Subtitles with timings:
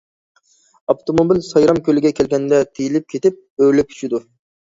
[0.93, 4.25] ئاپتوموبىل سايرام كۆلىگە كەلگەندە تېيىلىپ كېتىپ، ئۆرۈلۈپ چۈشىدۇ.